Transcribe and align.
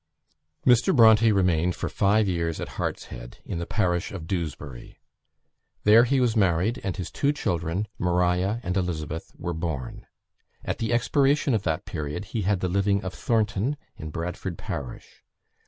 Mr. 0.65 0.95
Bronte 0.95 1.31
remained 1.31 1.75
for 1.75 1.87
five 1.87 2.27
years 2.27 2.59
at 2.59 2.69
Hartshead, 2.69 3.37
in 3.45 3.59
the 3.59 3.67
parish 3.67 4.11
of 4.11 4.25
Dewsbury. 4.25 4.97
There 5.83 6.05
he 6.05 6.19
was 6.19 6.35
married, 6.35 6.81
and 6.83 6.97
his 6.97 7.11
two 7.11 7.31
children, 7.31 7.87
Maria 7.99 8.59
and 8.63 8.75
Elizabeth, 8.75 9.31
were 9.37 9.53
born. 9.53 10.07
At 10.65 10.79
the 10.79 10.91
expiration 10.91 11.53
of 11.53 11.61
that 11.65 11.85
period, 11.85 12.25
he 12.33 12.41
had 12.41 12.61
the 12.61 12.67
living 12.67 13.03
of 13.03 13.13
Thornton, 13.13 13.77
in 13.95 14.09
Bradford 14.09 14.57
Parish. 14.57 15.21